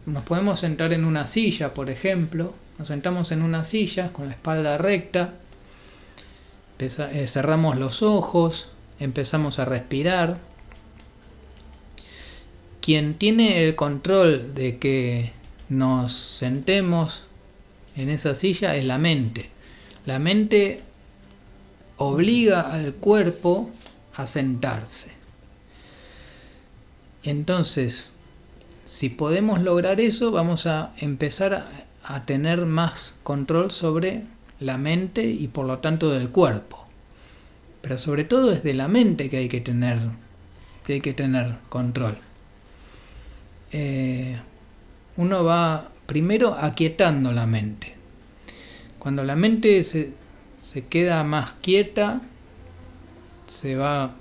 nos 0.07 0.25
podemos 0.25 0.61
sentar 0.61 0.93
en 0.93 1.05
una 1.05 1.27
silla, 1.27 1.75
por 1.75 1.89
ejemplo. 1.89 2.55
Nos 2.79 2.89
sentamos 2.89 3.33
en 3.33 3.43
una 3.43 3.65
silla 3.65 4.13
con 4.13 4.27
la 4.27 4.33
espalda 4.33 4.79
recta. 4.79 5.35
Eh, 6.79 7.27
cerramos 7.29 7.79
los 7.79 8.03
ojos. 8.03 8.69
Empezamos 8.99 9.59
a 9.59 9.65
respirar. 9.65 10.39
Quien 12.81 13.15
tiene 13.15 13.63
el 13.65 13.77
control 13.77 14.55
de 14.55 14.79
que 14.79 15.33
nos 15.69 16.13
sentemos 16.13 17.25
en 17.97 18.11
esa 18.11 18.35
silla 18.35 18.75
es 18.75 18.85
la 18.85 18.99
mente. 18.99 19.51
La 20.07 20.19
mente 20.19 20.81
obliga 21.97 22.63
al 22.63 22.95
cuerpo 22.95 23.71
a 24.17 24.27
sentarse. 24.27 25.13
Entonces, 27.23 28.11
si 28.87 29.09
podemos 29.09 29.61
lograr 29.61 30.01
eso, 30.01 30.33
vamos 30.33 30.67
a 30.67 30.93
empezar 30.99 31.87
a, 32.05 32.25
tener 32.25 32.67
más 32.67 33.19
control 33.23 33.71
sobre 33.71 34.23
la 34.61 34.79
mente 34.79 35.25
y 35.25 35.49
por 35.49 35.67
lo 35.67 35.79
tanto 35.79 36.11
del 36.11 36.31
cuerpo. 36.31 36.87
Pero 37.81 37.99
sobre 37.99 38.25
todo 38.25 38.53
es 38.53 38.63
de 38.63 38.75
la 38.75 38.89
mente 38.89 39.29
que 39.29 39.39
hay 39.39 39.49
que 39.49 39.61
tener, 39.61 39.99
que 40.87 40.95
hay 40.95 41.01
que 41.01 41.13
tener 41.13 41.57
control. 41.69 42.17
Eh, 43.73 44.39
uno 45.17 45.45
va 45.45 45.89
primero 46.07 46.55
aquietando 46.55 47.33
la 47.33 47.47
mente. 47.47 47.95
Cuando 48.99 49.25
la 49.25 49.35
mente 49.35 49.83
se, 49.83 50.13
se 50.59 50.87
queda 50.87 51.25
más 51.25 51.53
quieta, 51.61 52.21
se 53.47 53.77
va, 53.77 54.13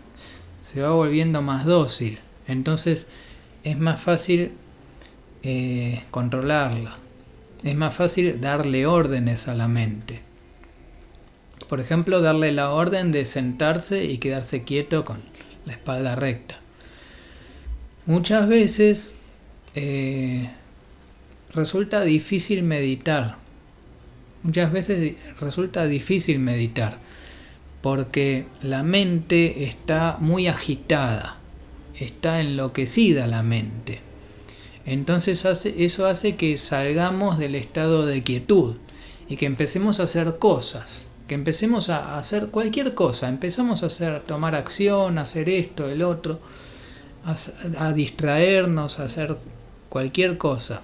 se 0.62 0.82
va 0.82 0.92
volviendo 0.92 1.42
más 1.42 1.66
dócil. 1.66 2.20
Entonces 2.48 3.08
es 3.64 3.78
más 3.78 4.02
fácil 4.02 4.52
eh, 5.44 6.04
controlarla. 6.12 6.98
Es 7.64 7.76
más 7.76 7.94
fácil 7.94 8.42
darle 8.42 8.86
órdenes 8.86 9.48
a 9.48 9.54
la 9.54 9.68
mente. 9.68 10.20
Por 11.70 11.80
ejemplo, 11.80 12.22
darle 12.22 12.52
la 12.52 12.72
orden 12.72 13.12
de 13.12 13.26
sentarse 13.26 14.06
y 14.06 14.18
quedarse 14.18 14.64
quieto 14.64 15.06
con 15.06 15.20
la 15.66 15.74
espalda 15.74 16.16
recta. 16.16 16.58
Muchas 18.06 18.48
veces 18.50 19.14
eh, 19.76 20.50
resulta 21.54 22.02
difícil 22.02 22.64
meditar. 22.64 23.38
Muchas 24.44 24.72
veces 24.72 25.16
resulta 25.40 25.86
difícil 25.86 26.40
meditar 26.40 26.98
porque 27.82 28.46
la 28.62 28.84
mente 28.84 29.64
está 29.66 30.18
muy 30.20 30.48
agitada, 30.48 31.38
está 32.00 32.40
enloquecida 32.40 33.28
la 33.28 33.44
mente. 33.44 34.11
Entonces 34.92 35.46
eso 35.46 36.06
hace 36.06 36.36
que 36.36 36.58
salgamos 36.58 37.40
del 37.40 37.56
estado 37.56 38.06
de 38.06 38.24
quietud 38.24 38.76
y 39.30 39.38
que 39.38 39.46
empecemos 39.46 40.02
a 40.02 40.04
hacer 40.04 40.38
cosas, 40.38 41.06
que 41.30 41.36
empecemos 41.36 41.90
a 41.90 42.20
hacer 42.20 42.48
cualquier 42.48 42.94
cosa, 42.94 43.30
empezamos 43.30 43.84
a 43.84 43.86
hacer, 43.86 44.20
tomar 44.24 44.54
acción, 44.54 45.18
a 45.18 45.22
hacer 45.22 45.48
esto, 45.48 45.88
el 45.88 46.02
otro, 46.02 46.42
a, 47.24 47.38
a 47.86 47.94
distraernos, 47.94 49.00
a 49.00 49.06
hacer 49.06 49.38
cualquier 49.88 50.38
cosa. 50.38 50.82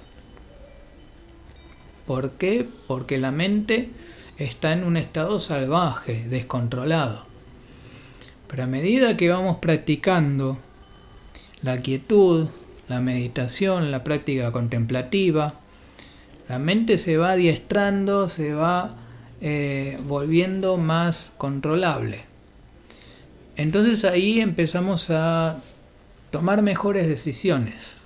¿Por 2.05 2.31
qué? 2.31 2.65
Porque 2.87 3.17
la 3.17 3.31
mente 3.31 3.89
está 4.37 4.71
en 4.71 4.85
un 4.85 4.95
estado 4.95 5.37
salvaje, 5.41 6.25
descontrolado. 6.29 7.23
Pero 8.47 8.63
a 8.63 8.67
medida 8.67 9.17
que 9.17 9.27
vamos 9.27 9.57
practicando 9.57 10.57
la 11.61 11.79
quietud, 11.79 12.47
la 12.88 13.01
meditación, 13.01 13.91
la 13.91 14.03
práctica 14.03 14.51
contemplativa. 14.51 15.56
La 16.50 16.60
mente 16.60 16.98
se 16.98 17.17
va 17.17 17.32
adiestrando, 17.32 18.29
se 18.29 18.53
va 18.53 18.96
eh, 19.41 20.00
volviendo 20.08 20.77
más 20.77 21.32
controlable. 21.38 22.22
Entonces 23.58 24.06
ahí 24.06 24.39
empezamos 24.39 25.10
a 25.10 25.58
tomar 26.32 26.62
mejores 26.62 27.08
decisiones. 27.08 27.98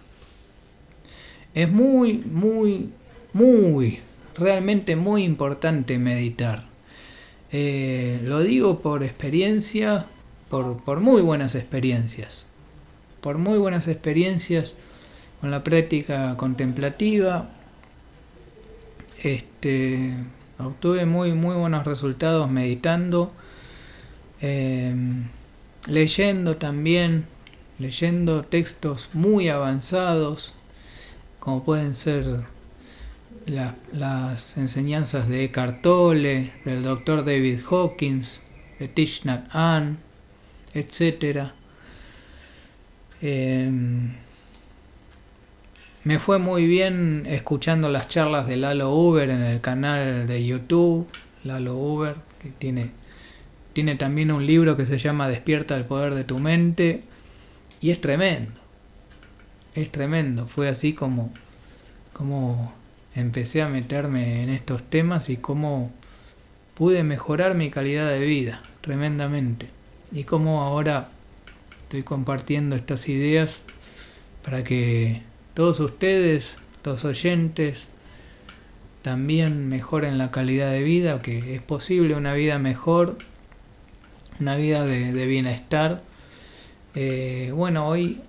Es 1.54 1.70
muy, 1.70 2.14
muy, 2.14 2.90
muy, 3.34 4.00
realmente 4.36 4.96
muy 4.96 5.24
importante 5.24 6.00
meditar. 6.00 6.66
Eh, 7.52 8.22
lo 8.24 8.40
digo 8.40 8.80
por 8.80 9.04
experiencia, 9.04 10.06
por, 10.50 10.82
por 10.84 11.02
muy 11.02 11.22
buenas 11.22 11.54
experiencias 11.54 12.46
por 13.22 13.38
muy 13.38 13.58
buenas 13.58 13.88
experiencias 13.88 14.74
con 15.40 15.52
la 15.52 15.64
práctica 15.64 16.36
contemplativa. 16.38 17.50
Este, 19.24 20.14
obtuve 20.60 21.06
muy, 21.06 21.34
muy 21.34 21.56
buenos 21.56 21.86
resultados 21.86 22.50
meditando, 22.50 23.32
em, 24.42 25.28
leyendo 25.88 26.58
también, 26.58 27.26
leyendo 27.78 28.44
textos 28.44 29.10
muy 29.14 29.50
avanzados, 29.50 30.54
como 31.40 31.64
pueden 31.64 31.94
ser 31.94 32.42
las 33.46 34.58
enseñanzas 34.58 35.28
de 35.28 35.46
Eckhart 35.46 35.82
Tolle, 35.82 36.52
del 36.66 36.84
doctor 36.84 37.26
David 37.26 37.60
Hawkins, 37.70 38.42
de 38.80 38.88
Thich 38.88 39.26
Nhat 39.26 39.48
Hanh, 39.54 39.98
etcétera 40.74 41.56
Em, 43.22 44.14
me 46.04 46.18
fue 46.18 46.40
muy 46.40 46.66
bien 46.66 47.26
escuchando 47.28 47.88
las 47.90 48.10
charlas 48.10 48.48
de 48.48 48.58
Lalo 48.58 48.92
Uber 48.92 49.30
en 49.30 49.42
el 49.42 49.62
canal 49.62 50.26
de 50.26 50.44
YouTube. 50.44 51.08
Lalo 51.44 51.76
Uber, 51.78 52.16
que 52.42 52.50
tiene, 52.50 52.90
tiene 53.74 53.96
también 53.96 54.32
un 54.32 54.46
libro 54.48 54.76
que 54.76 54.88
se 54.88 54.98
llama 54.98 55.30
Despierta 55.30 55.76
el 55.76 55.86
poder 55.86 56.16
de 56.16 56.24
tu 56.24 56.40
mente. 56.40 57.04
Y 57.82 57.92
es 57.92 58.02
tremendo. 58.02 58.52
Es 59.76 59.92
tremendo. 59.92 60.48
Fue 60.48 60.68
así 60.68 60.94
como, 60.94 61.32
como 62.14 62.74
empecé 63.16 63.62
a 63.62 63.70
meterme 63.70 64.42
en 64.44 64.50
estos 64.50 64.82
temas 64.84 65.30
y 65.30 65.38
cómo 65.38 65.92
pude 66.74 67.04
mejorar 67.04 67.54
mi 67.54 67.70
calidad 67.70 68.10
de 68.10 68.20
vida 68.22 68.64
tremendamente. 68.82 69.68
Y 70.12 70.24
cómo 70.24 70.64
ahora 70.64 71.11
estoy 71.92 72.04
compartiendo 72.04 72.78
estas 72.78 73.10
ideas 73.10 73.60
para 74.46 74.64
que 74.64 75.24
todos 75.54 75.82
ustedes 75.82 76.58
los 76.86 77.04
oyentes 77.04 77.90
también 79.02 79.68
mejoren 79.68 80.18
la 80.18 80.32
calidad 80.32 80.72
de 80.72 80.84
vida, 80.84 81.22
que 81.22 81.54
es 81.54 81.62
posible 81.62 82.16
una 82.16 82.34
vida 82.34 82.60
mejor, 82.60 83.18
una 84.40 84.56
vida 84.56 84.86
de, 84.86 85.28
bienestar. 85.28 86.02
Eh, 86.96 87.52
bueno, 87.54 87.86
hoy, 87.86 88.22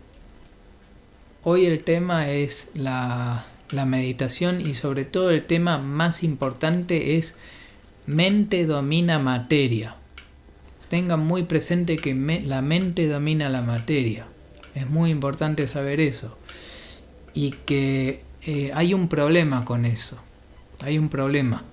hoy 1.44 1.66
el 1.66 1.84
tema 1.84 2.32
es 2.32 2.68
la, 2.74 3.46
la 3.70 3.84
meditación 3.84 4.60
y 4.60 4.74
sobre 4.74 5.04
todo 5.04 5.30
el 5.30 5.44
tema 5.44 5.78
más 5.78 6.24
importante 6.24 7.16
es 7.16 7.36
mente 8.06 8.66
domina 8.66 9.20
materia. 9.20 9.94
Tengan 10.92 11.20
muy 11.20 11.44
presente 11.44 11.96
que 11.96 12.14
la 12.44 12.60
mente 12.60 13.08
domina 13.08 13.48
la 13.48 13.62
materia. 13.62 14.26
Es 14.74 14.86
muy 14.90 15.10
importante 15.10 15.66
saber 15.66 16.00
eso. 16.00 16.36
Y 17.32 17.52
que 17.64 18.20
eh, 18.42 18.72
hay 18.74 18.92
un 18.92 19.08
problema 19.08 19.64
con 19.64 19.86
eso. 19.86 20.18
Hay 20.80 20.98
un 20.98 21.08
problema. 21.08 21.64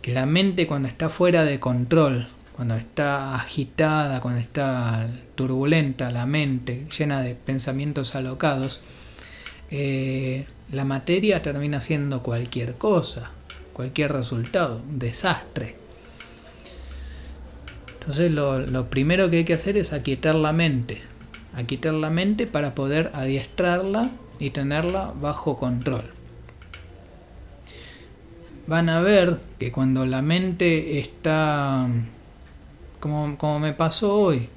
Que 0.00 0.14
la 0.14 0.24
mente 0.24 0.66
cuando 0.66 0.88
está 0.88 1.10
fuera 1.10 1.44
de 1.44 1.60
control, 1.60 2.28
cuando 2.52 2.76
está 2.76 3.34
agitada, 3.34 4.22
cuando 4.22 4.40
está 4.40 5.06
turbulenta, 5.34 6.10
la 6.10 6.24
mente 6.24 6.86
llena 6.98 7.20
de 7.20 7.34
pensamientos 7.34 8.14
alocados, 8.14 8.80
eh, 9.70 10.46
la 10.72 10.86
materia 10.86 11.42
termina 11.42 11.82
siendo 11.82 12.22
cualquier 12.22 12.76
cosa, 12.76 13.32
cualquier 13.74 14.14
resultado, 14.14 14.80
un 14.88 14.98
desastre. 14.98 15.85
Entonces 18.06 18.30
lo, 18.30 18.86
primero 18.86 19.28
que 19.30 19.38
hay 19.38 19.44
que 19.44 19.54
hacer 19.54 19.76
es 19.76 19.92
aquietar 19.92 20.36
la 20.36 20.52
mente, 20.52 21.02
aquietar 21.56 21.92
la 21.92 22.08
mente 22.08 22.46
para 22.46 22.72
poder 22.72 23.10
adiestrarla 23.14 24.10
y 24.38 24.50
tenerla 24.50 25.12
bajo 25.20 25.56
control. 25.56 26.04
Van 28.68 28.88
a 28.90 29.00
ver 29.00 29.38
que 29.58 29.72
cuando 29.72 30.06
la 30.06 30.22
mente 30.22 31.00
está, 31.00 31.88
como, 33.00 33.36
como 33.38 33.58
me 33.58 33.72
pasó 33.72 34.14
hoy, 34.14 34.50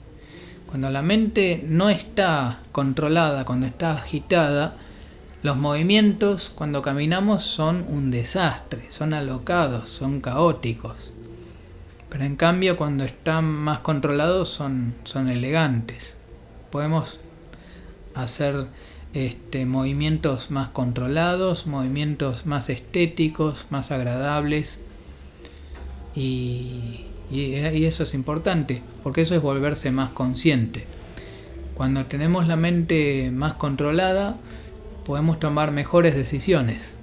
cuando 0.67 0.91
la 0.91 1.01
mente 1.01 1.63
no 1.67 1.89
está 1.89 2.59
controlada, 2.71 3.45
cuando 3.45 3.65
está 3.65 3.93
agitada, 3.93 4.75
los 5.41 5.57
movimientos 5.57 6.51
cuando 6.53 6.83
caminamos 6.83 7.41
son 7.41 7.83
un 7.89 8.11
desastre, 8.11 8.85
son 8.89 9.15
alocados, 9.15 9.89
son 9.89 10.21
caóticos. 10.21 11.13
Pero 12.09 12.23
en 12.23 12.35
cambio 12.35 12.75
cuando 12.75 13.03
están 13.03 13.45
más 13.45 13.79
controlados 13.81 14.49
son, 14.49 14.95
son 15.03 15.29
elegantes. 15.29 16.15
Podemos 16.71 17.19
hacer 18.15 18.65
este, 19.13 19.65
movimientos 19.65 20.51
más 20.51 20.69
controlados, 20.69 21.67
movimientos 21.67 22.45
más 22.45 22.69
estéticos, 22.69 23.65
más 23.69 23.91
agradables. 23.91 24.83
Y, 26.15 27.05
y, 27.31 27.53
eso 27.85 28.03
es 28.03 28.13
importante, 28.13 28.81
porque 29.03 29.21
eso 29.21 29.35
es 29.35 29.41
volverse 29.41 29.91
más 29.91 30.09
consciente. 30.09 30.85
Cuando 31.75 32.05
tenemos 32.05 32.47
la 32.47 32.55
mente 32.55 33.31
más 33.31 33.53
controlada, 33.53 34.35
podemos 35.05 35.39
tomar 35.39 35.71
mejores 35.71 36.15
decisiones. 36.15 36.93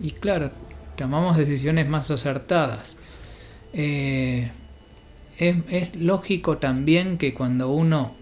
Y 0.00 0.12
claro, 0.12 0.50
tomamos 0.96 1.36
decisiones 1.36 1.88
más 1.88 2.10
acertadas. 2.10 2.96
Eh, 3.72 4.50
es, 5.38 5.96
lógico 5.96 6.58
también 6.58 7.16
que 7.16 7.32
cuando 7.32 7.70
uno 7.70 8.12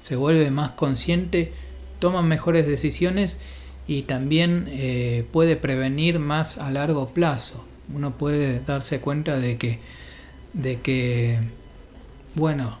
se 0.00 0.16
vuelve 0.16 0.50
más 0.50 0.72
consciente, 0.72 1.52
toma 1.98 2.22
mejores 2.22 2.66
decisiones 2.66 3.38
y 3.86 4.02
también 4.02 4.66
eh, 4.68 5.26
puede 5.32 5.56
prevenir 5.56 6.18
más 6.18 6.58
a 6.58 6.70
largo 6.70 7.08
plazo. 7.08 7.64
Uno 7.92 8.12
puede 8.12 8.60
darse 8.60 9.00
cuenta 9.00 9.38
de 9.38 9.56
que, 9.56 9.80
de 10.52 10.80
que, 10.80 11.38
bueno, 12.34 12.78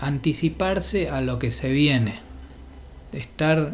anticiparse 0.00 1.10
a 1.10 1.20
lo 1.20 1.38
que 1.38 1.50
se 1.50 1.70
viene, 1.70 2.20
estar 3.12 3.72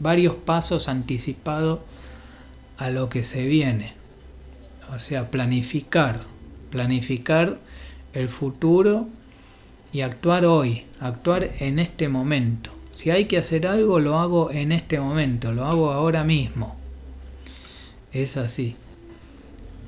varios 0.00 0.34
pasos 0.34 0.88
anticipado 0.88 1.84
a 2.76 2.90
lo 2.90 3.08
que 3.08 3.22
se 3.22 3.46
viene. 3.46 3.99
O 4.94 4.98
sea, 4.98 5.30
planificar, 5.30 6.20
planificar 6.70 7.58
el 8.12 8.28
futuro 8.28 9.08
y 9.92 10.00
actuar 10.00 10.44
hoy, 10.44 10.84
actuar 11.00 11.50
en 11.60 11.78
este 11.78 12.08
momento. 12.08 12.70
Si 12.94 13.10
hay 13.10 13.26
que 13.26 13.38
hacer 13.38 13.66
algo, 13.66 13.98
lo 13.98 14.18
hago 14.18 14.50
en 14.50 14.72
este 14.72 15.00
momento, 15.00 15.52
lo 15.52 15.64
hago 15.64 15.92
ahora 15.92 16.24
mismo. 16.24 16.76
Es 18.12 18.36
así. 18.36 18.76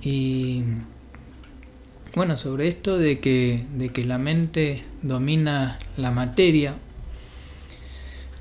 Y 0.02 0.62
bueno, 2.14 2.36
sobre 2.36 2.68
esto 2.68 2.98
de 2.98 3.20
que, 3.20 3.64
de 3.76 3.90
que 3.90 4.04
la 4.04 4.18
mente 4.18 4.82
domina 5.02 5.78
la 5.96 6.10
materia, 6.10 6.74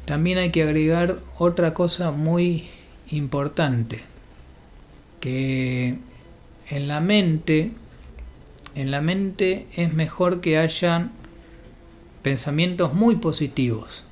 también 0.05 0.37
hay 0.37 0.51
que 0.51 0.63
agregar 0.63 1.19
otra 1.37 1.73
cosa 1.73 2.11
muy 2.11 2.67
importante, 3.11 4.01
que 5.19 5.97
en 6.71 6.87
la 6.87 7.01
mente, 7.01 7.71
en 8.75 8.91
la 8.91 9.01
mente 9.01 9.67
es 9.75 9.93
mejor 9.93 10.39
que 10.39 10.57
hayan 10.57 11.11
pensamientos 12.23 12.93
muy 12.93 13.17
positivos, 13.17 14.05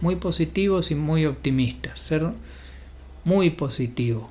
muy 0.00 0.16
positivos 0.16 0.90
y 0.90 0.96
muy 0.96 1.24
optimistas, 1.24 2.00
ser 2.00 2.26
muy 3.24 3.50
positivo 3.50 4.28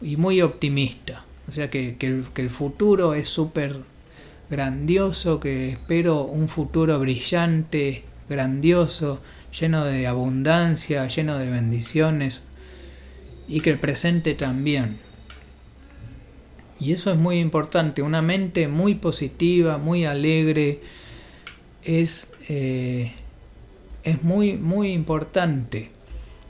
y 0.00 0.16
muy 0.16 0.40
optimista. 0.40 1.24
O 1.48 1.52
sea 1.52 1.70
que, 1.70 1.96
el, 2.00 2.24
que 2.32 2.42
el 2.42 2.50
futuro 2.50 3.14
es 3.14 3.28
súper 3.28 3.76
grandioso, 4.48 5.40
que 5.40 5.70
espero 5.70 6.22
un 6.22 6.48
futuro 6.48 7.00
brillante, 7.00 8.04
grandioso, 8.28 9.20
lleno 9.58 9.84
de 9.84 10.06
abundancia, 10.06 11.08
lleno 11.08 11.36
de 11.36 11.50
bendiciones 11.50 12.42
y 13.48 13.60
que 13.60 13.70
el 13.70 13.78
presente 13.78 14.34
también. 14.34 15.05
Y 16.78 16.92
eso 16.92 17.10
es 17.10 17.16
muy 17.16 17.38
importante, 17.38 18.02
una 18.02 18.20
mente 18.20 18.68
muy 18.68 18.94
positiva, 18.94 19.78
muy 19.78 20.04
alegre, 20.04 20.80
es, 21.82 22.32
eh, 22.48 23.12
es 24.04 24.22
muy, 24.22 24.54
muy 24.54 24.92
importante 24.92 25.90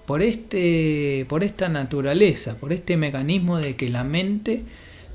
por, 0.06 0.22
este, 0.22 1.26
por 1.28 1.44
esta 1.44 1.68
naturaleza, 1.68 2.56
por 2.58 2.72
este 2.72 2.96
mecanismo 2.96 3.58
de 3.58 3.76
que 3.76 3.88
la 3.88 4.02
mente 4.02 4.62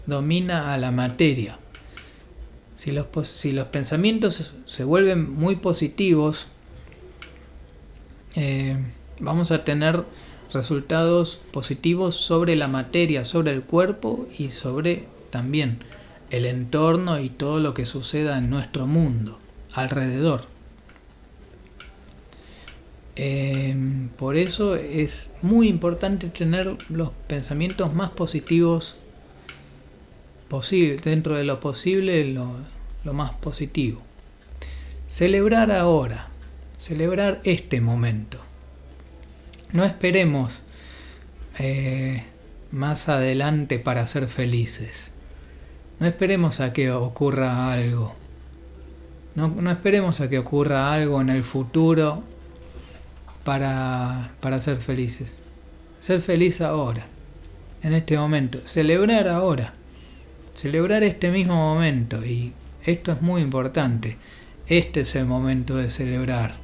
domina 0.06 0.74
a 0.74 0.78
la 0.78 0.91
materia. 0.91 1.58
Si 2.76 2.91
los, 2.91 3.08
si 3.28 3.52
los 3.52 3.67
pensamientos 3.67 4.54
se 4.65 4.84
vuelven 4.84 5.30
muy 5.32 5.58
positivos, 5.58 6.47
eh, 8.36 8.78
vamos 9.19 9.52
a 9.52 9.63
tener 9.63 10.04
resultados 10.53 11.39
positivos 11.51 12.15
sobre 12.15 12.55
la 12.55 12.67
materia, 12.67 13.25
sobre 13.25 13.51
el 13.51 13.63
cuerpo 13.63 14.27
y 14.37 14.49
sobre 14.49 15.05
también 15.29 15.79
el 16.29 16.45
entorno 16.45 17.19
y 17.19 17.29
todo 17.29 17.59
lo 17.59 17.73
que 17.73 17.85
suceda 17.85 18.37
en 18.37 18.49
nuestro 18.49 18.87
mundo 18.87 19.39
alrededor. 19.73 20.45
Em, 23.15 24.09
por 24.09 24.37
eso 24.37 24.75
es 24.75 25.31
muy 25.41 25.67
importante 25.67 26.27
tener 26.29 26.77
los 26.89 27.09
pensamientos 27.27 27.93
más 27.93 28.09
positivos 28.11 28.95
posible, 30.47 30.97
dentro 30.97 31.35
de 31.35 31.43
lo 31.43 31.59
posible, 31.59 32.25
lo, 32.25 33.13
más 33.13 33.33
positivo. 33.35 34.01
Celebrar 35.07 35.71
ahora, 35.71 36.27
celebrar 36.79 37.41
este 37.43 37.81
momento. 37.81 38.39
No 39.73 39.86
esperemos 39.86 40.63
eh, 41.60 42.23
más 42.71 43.07
adelante 43.07 43.79
para 43.79 44.05
ser 44.07 44.27
felices. 44.27 45.12
No 45.99 46.07
esperemos 46.07 46.60
a 46.60 46.73
que 46.73 46.91
ocurra 46.91 47.71
algo. 47.71 48.15
No, 49.36 49.71
esperemos 49.71 50.19
a 50.19 50.29
que 50.29 50.39
ocurra 50.39 50.91
algo 50.91 51.21
en 51.21 51.29
el 51.29 51.43
futuro 51.43 52.23
para, 53.45 54.31
para 54.41 54.60
ser 54.60 54.77
felices. 54.77 55.38
Ser 56.01 56.21
feliz 56.21 56.60
ahora, 56.60 57.05
en 57.81 57.93
este 57.93 58.17
momento. 58.17 58.60
Celebrar 58.65 59.29
ahora. 59.29 59.73
Celebrar 60.53 61.03
este 61.03 61.31
mismo 61.31 61.55
momento. 61.55 62.25
Y 62.25 62.51
esto 62.84 63.13
es 63.13 63.21
muy 63.21 63.41
importante. 63.41 64.17
Este 64.67 65.01
es 65.01 65.15
el 65.15 65.25
momento 65.25 65.77
de 65.77 65.89
celebrar. 65.91 66.55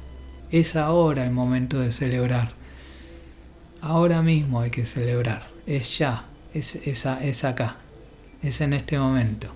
Es 0.50 0.76
ahora 0.76 1.24
el 1.24 1.30
momento 1.30 1.80
de 1.80 1.92
celebrar. 1.92 2.57
Ahora 3.80 4.22
mismo 4.22 4.60
hay 4.60 4.70
que 4.70 4.86
celebrar. 4.86 5.46
Es 5.66 5.98
ya. 5.98 6.24
Es, 6.54 6.76
es, 6.76 7.44
acá. 7.44 7.76
Es 8.42 8.60
en 8.60 8.72
este 8.72 8.98
momento. 8.98 9.48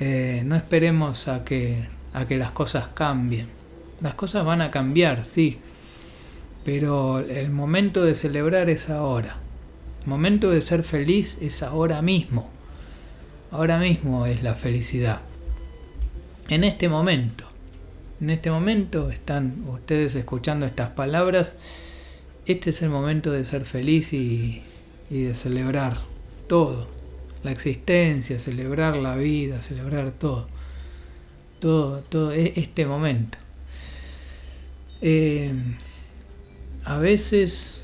Eh, 0.00 0.42
no 0.44 0.54
esperemos 0.56 1.28
a 1.28 1.44
que 1.44 1.98
a 2.12 2.26
que 2.26 2.36
las 2.36 2.50
cosas 2.50 2.88
cambien. 2.88 3.48
Las 4.00 4.14
cosas 4.14 4.44
van 4.44 4.60
a 4.60 4.70
cambiar, 4.70 5.24
sí, 5.24 5.58
pero 6.64 7.18
el 7.18 7.50
momento 7.50 8.04
de 8.04 8.14
celebrar 8.14 8.70
es 8.70 8.90
ahora. 8.90 9.36
El 10.02 10.08
momento 10.08 10.50
de 10.50 10.62
ser 10.62 10.82
feliz 10.82 11.38
es 11.40 11.62
ahora 11.62 12.02
mismo. 12.02 12.50
Ahora 13.50 13.78
mismo 13.78 14.26
es 14.26 14.42
la 14.42 14.54
felicidad. 14.54 15.20
En 16.48 16.64
este 16.64 16.88
momento. 16.88 17.44
En 18.20 18.30
este 18.30 18.50
momento 18.50 19.10
están 19.10 19.64
ustedes 19.68 20.14
escuchando 20.14 20.66
estas 20.66 20.90
palabras. 20.90 21.56
Este 22.48 22.70
es 22.70 22.80
el 22.80 22.88
momento 22.88 23.30
de 23.30 23.44
ser 23.44 23.66
feliz 23.66 24.14
y, 24.14 24.62
de 25.10 25.34
celebrar 25.34 25.98
todo. 26.46 26.88
La 27.42 27.52
existencia, 27.52 28.38
celebrar 28.38 28.96
la 28.96 29.16
vida, 29.16 29.60
celebrar 29.60 30.12
todo. 30.12 30.48
Todo, 31.60 32.00
todo 32.08 32.32
e, 32.32 32.54
este 32.56 32.86
momento. 32.86 33.36
Eh, 35.02 35.52
a 36.86 36.96
veces 36.96 37.82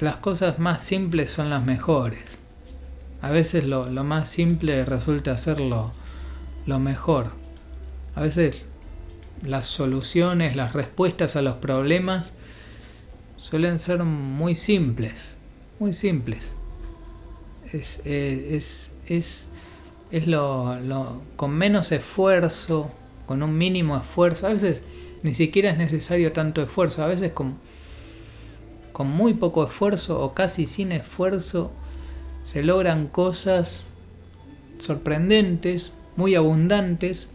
las 0.00 0.16
cosas 0.16 0.58
más 0.58 0.82
simples 0.82 1.30
son 1.30 1.48
las 1.48 1.64
mejores. 1.64 2.40
A 3.20 3.30
veces 3.30 3.62
lo, 3.66 3.86
más 4.02 4.28
simple 4.28 4.84
resulta 4.84 5.38
ser 5.38 5.60
lo 5.60 5.92
mejor. 6.80 7.30
A 8.16 8.22
veces 8.22 8.66
las 9.46 9.68
soluciones, 9.68 10.56
las 10.56 10.72
respuestas 10.72 11.36
a 11.36 11.42
los 11.42 11.54
problemas 11.54 12.36
suelen 13.42 13.78
ser 13.78 14.02
muy 14.04 14.54
simples, 14.54 15.34
muy 15.78 15.92
simples. 15.92 16.44
Es, 17.72 18.00
eh, 18.04 18.52
es, 18.56 18.88
es, 19.06 19.42
es 20.10 20.26
lo, 20.26 20.78
lo, 20.80 21.20
con 21.36 21.50
menos 21.50 21.92
esfuerzo, 21.92 22.90
con 23.26 23.42
un 23.42 23.58
mínimo 23.58 23.96
esfuerzo. 23.96 24.46
A 24.46 24.50
veces 24.50 24.82
ni 25.22 25.34
siquiera 25.34 25.70
es 25.70 25.78
necesario 25.78 26.32
tanto 26.32 26.62
esfuerzo. 26.62 27.02
A 27.02 27.08
veces 27.08 27.32
con, 27.32 27.56
con 28.92 29.08
muy 29.08 29.34
poco 29.34 29.64
esfuerzo 29.64 30.22
o 30.22 30.32
casi 30.34 30.66
sin 30.66 30.92
esfuerzo 30.92 31.72
se 32.44 32.62
logran 32.62 33.08
cosas 33.08 33.84
sorprendentes, 34.78 35.92
muy 36.16 36.34
abundantes, 36.36 37.28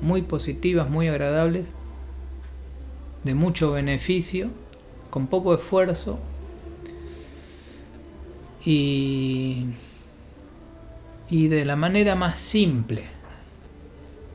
muy 0.00 0.22
positivas, 0.22 0.88
muy 0.88 1.08
agradables, 1.08 1.66
de 3.24 3.34
mucho 3.34 3.72
beneficio, 3.72 4.50
con 5.12 5.28
poco 5.28 5.54
esfuerzo 5.54 6.18
y, 8.64 9.66
y 11.30 11.46
de 11.46 11.64
la 11.64 11.76
manera 11.76 12.16
más 12.16 12.40
simple, 12.40 13.04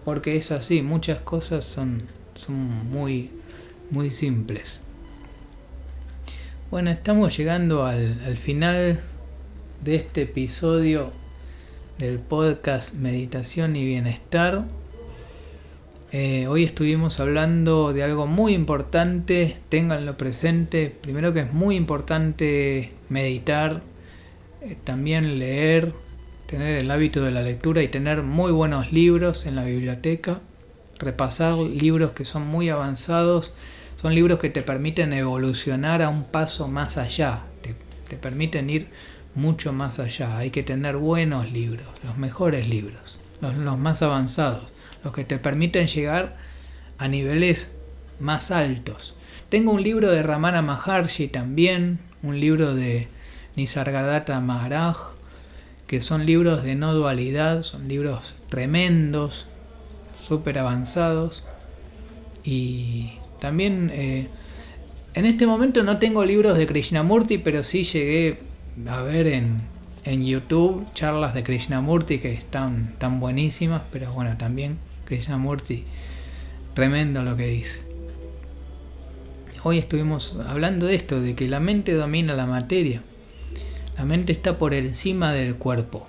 porque 0.05 0.37
es 0.37 0.51
así, 0.51 0.81
muchas 0.81 1.19
cosas 1.19 1.65
son 1.65 2.15
son 2.37 2.89
muy, 2.91 3.29
muy 3.89 4.11
simples. 4.11 4.81
Bueno, 6.69 6.91
estamos 6.91 7.35
llegando 7.37 7.85
al, 7.85 8.37
final 8.37 8.99
de 9.83 9.95
este 9.95 10.23
episodio 10.23 11.11
del 11.97 12.19
podcast 12.19 12.93
Meditación 12.93 13.75
y 13.75 13.85
Bienestar. 13.85 14.65
Eh, 16.11 16.47
hoy 16.47 16.63
estuvimos 16.63 17.19
hablando 17.19 17.91
de 17.93 18.03
algo 18.03 18.27
muy 18.27 18.53
importante, 18.53 19.57
ténganlo 19.69 20.17
presente. 20.17 20.95
Primero 21.01 21.33
que 21.33 21.41
es 21.41 21.53
muy 21.53 21.75
importante 21.75 22.93
meditar, 23.09 23.81
eh, 24.61 24.77
también 24.83 25.39
leer, 25.39 25.91
tener 26.47 26.77
el 26.77 26.89
hábito 26.91 27.23
de 27.23 27.31
la 27.31 27.43
lectura 27.43 27.83
y 27.83 27.87
tener 27.87 28.23
muy 28.23 28.51
buenos 28.51 28.91
libros 28.91 29.45
en 29.45 29.55
la 29.55 29.65
biblioteca 29.65 30.39
repasar 30.99 31.57
libros 31.57 32.11
que 32.11 32.25
son 32.25 32.47
muy 32.47 32.69
avanzados, 32.69 33.53
son 34.01 34.15
libros 34.15 34.39
que 34.39 34.49
te 34.49 34.61
permiten 34.61 35.13
evolucionar 35.13 36.01
a 36.01 36.09
un 36.09 36.23
paso 36.23 36.67
más 36.67 36.97
allá, 36.97 37.43
te, 37.61 38.15
permiten 38.17 38.69
ir 38.69 38.87
mucho 39.35 39.73
más 39.73 39.99
allá. 39.99 40.37
Hay 40.37 40.49
que 40.49 40.63
tener 40.63 40.97
buenos 40.97 41.51
libros, 41.51 41.87
los 42.03 42.17
mejores 42.17 42.67
libros, 42.67 43.19
los, 43.41 43.55
los 43.55 43.77
más 43.77 44.01
avanzados, 44.01 44.71
los 45.03 45.13
que 45.13 45.23
te 45.23 45.37
permiten 45.37 45.87
llegar 45.87 46.35
a 46.97 47.07
niveles 47.07 47.75
más 48.19 48.51
altos. 48.51 49.15
Tengo 49.49 49.71
un 49.71 49.83
libro 49.83 50.11
de 50.11 50.23
Ramana 50.23 50.61
Maharshi 50.61 51.27
también, 51.27 51.99
un 52.23 52.39
libro 52.39 52.75
de 52.75 53.07
Nisargadatta 53.55 54.39
Maharaj, 54.39 54.97
que 55.87 56.01
son 56.01 56.25
libros 56.25 56.63
de 56.63 56.75
no 56.75 56.93
dualidad, 56.93 57.61
son 57.61 57.87
libros 57.87 58.35
tremendos, 58.49 59.47
súper 60.21 60.59
avanzados. 60.59 61.45
Y 62.43 63.13
también 63.39 63.89
eh, 63.93 64.27
en 65.13 65.25
este 65.25 65.47
momento 65.47 65.83
no 65.83 65.97
tengo 65.97 66.25
libros 66.25 66.57
de 66.57 66.67
Krishnamurti, 66.67 67.37
pero 67.37 67.63
sí 67.63 67.83
llegué 67.85 68.39
a 68.89 69.01
ver 69.01 69.27
en, 69.27 69.61
en 70.03 70.25
YouTube 70.25 70.85
charlas 70.93 71.33
de 71.33 71.43
Krishnamurti 71.43 72.19
que 72.19 72.33
están 72.33 72.95
tan 72.97 73.19
buenísimas, 73.19 73.83
pero 73.91 74.11
bueno, 74.11 74.35
también 74.37 74.77
Krishnamurti, 75.07 75.85
tremendo 76.73 77.23
lo 77.23 77.35
que 77.37 77.47
dice. 77.47 77.81
Hoy 79.63 79.79
estuvimos 79.79 80.37
hablando 80.47 80.85
de 80.85 80.95
esto, 80.95 81.21
de 81.21 81.33
que 81.33 81.47
la 81.47 81.59
mente 81.59 81.93
domina 81.93 82.35
la 82.35 82.45
materia. 82.45 83.01
La 83.97 84.05
mente 84.05 84.31
está 84.31 84.57
por 84.57 84.73
encima 84.73 85.33
del 85.33 85.55
cuerpo. 85.55 86.07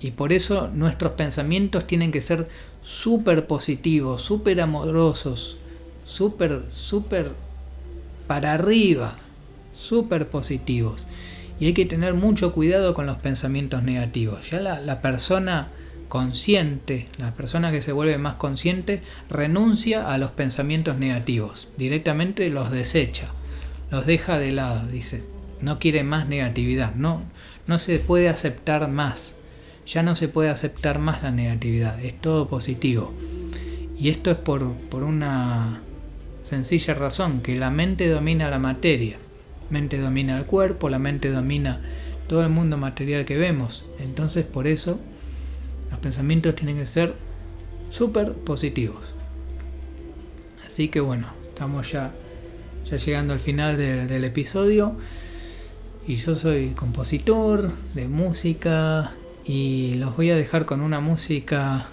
Y 0.00 0.10
por 0.10 0.32
eso 0.32 0.68
nuestros 0.74 1.12
pensamientos 1.12 1.86
tienen 1.86 2.12
que 2.12 2.20
ser 2.20 2.48
súper 2.82 3.46
positivos, 3.46 4.22
súper 4.22 4.60
amorosos, 4.60 5.56
súper, 6.04 6.62
súper 6.68 7.30
para 8.26 8.52
arriba, 8.52 9.16
súper 9.76 10.28
positivos. 10.28 11.06
Y 11.58 11.66
hay 11.66 11.72
que 11.72 11.86
tener 11.86 12.14
mucho 12.14 12.52
cuidado 12.52 12.94
con 12.94 13.06
los 13.06 13.16
pensamientos 13.18 13.82
negativos. 13.82 14.50
Ya 14.50 14.60
la, 14.60 14.80
la 14.80 15.00
persona 15.00 15.68
consciente, 16.08 17.08
la 17.18 17.34
persona 17.34 17.70
que 17.70 17.82
se 17.82 17.92
vuelve 17.92 18.18
más 18.18 18.34
consciente, 18.34 19.02
renuncia 19.30 20.12
a 20.12 20.18
los 20.18 20.30
pensamientos 20.32 20.98
negativos. 20.98 21.68
Directamente 21.76 22.48
los 22.50 22.70
desecha, 22.70 23.28
los 23.90 24.06
deja 24.06 24.38
de 24.38 24.52
lado, 24.52 24.86
dice. 24.88 25.22
No 25.60 25.78
quiere 25.78 26.04
más 26.04 26.28
negatividad, 26.28 26.94
no, 26.94 27.22
no 27.66 27.78
se 27.78 27.98
puede 27.98 28.28
aceptar 28.28 28.88
más 28.88 29.34
ya 29.88 30.02
no 30.02 30.14
se 30.14 30.28
puede 30.28 30.50
aceptar 30.50 30.98
más 30.98 31.22
la 31.22 31.30
negatividad, 31.30 32.02
es 32.04 32.20
todo 32.20 32.48
positivo. 32.48 33.12
Y 33.98 34.10
esto 34.10 34.30
es 34.30 34.36
por, 34.36 34.62
una 34.92 35.80
sencilla 36.42 36.94
razón, 36.94 37.40
que 37.40 37.56
la 37.56 37.70
mente 37.70 38.08
domina 38.08 38.50
la 38.50 38.58
materia, 38.58 39.16
mente 39.70 39.98
domina 39.98 40.38
el 40.38 40.44
cuerpo, 40.44 40.90
la 40.90 40.98
mente 40.98 41.30
domina 41.30 41.80
todo 42.28 42.42
el 42.42 42.50
mundo 42.50 42.76
material 42.76 43.24
que 43.24 43.38
vemos. 43.38 43.86
Entonces 43.98 44.44
por 44.44 44.66
eso 44.66 45.00
los 45.90 45.98
pensamientos 46.00 46.54
tienen 46.54 46.76
que 46.76 46.86
ser 46.86 47.14
súper 47.90 48.32
positivos. 48.32 49.14
Así 50.66 50.88
que 50.88 51.00
bueno, 51.00 51.28
estamos 51.48 51.90
ya, 51.90 52.12
ya 52.90 52.96
llegando 52.96 53.32
al 53.32 53.40
final 53.40 53.76
del 53.76 54.24
episodio. 54.24 54.96
Y 56.06 56.16
yo 56.16 56.34
soy 56.34 56.70
compositor 56.70 57.72
de 57.94 58.08
música, 58.08 59.12
y 59.48 59.94
los 59.94 60.14
voy 60.14 60.30
a 60.30 60.36
dejar 60.36 60.66
con 60.66 60.82
una 60.82 61.00
música 61.00 61.86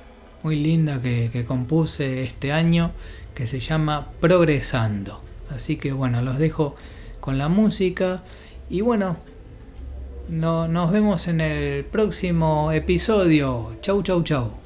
muy 0.43 0.57
linda 0.57 1.01
que, 1.01 1.45
compuse 1.47 2.23
este 2.23 2.51
año 2.51 2.91
que 3.33 3.47
se 3.47 3.61
llama 3.61 4.09
Progresando. 4.19 5.21
Así 5.49 5.77
que 5.77 5.93
bueno, 5.93 6.21
los 6.21 6.37
dejo 6.37 6.75
con 7.21 7.37
la 7.37 7.47
música 7.47 8.23
y 8.69 8.81
bueno, 8.81 9.15
no, 10.29 10.67
nos 10.67 10.91
vemos 10.91 11.27
en 11.27 11.41
el 11.41 11.85
próximo 11.85 12.71
episodio. 12.71 13.75
Chau, 13.81 14.01
chau, 14.01 14.23
chau. 14.23 14.64